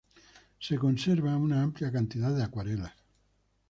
Se 0.57 0.77
conservan 0.79 1.35
una 1.43 1.61
amplia 1.61 1.91
cantidad 1.91 2.35
de 2.35 2.41
acuarelas. 2.41 2.91